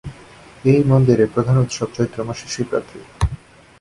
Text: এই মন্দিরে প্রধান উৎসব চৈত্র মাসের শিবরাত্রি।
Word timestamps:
এই 0.63 0.81
মন্দিরে 0.83 1.25
প্রধান 1.33 1.55
উৎসব 1.57 1.87
চৈত্র 1.97 2.17
মাসের 2.27 2.49
শিবরাত্রি। 2.55 2.99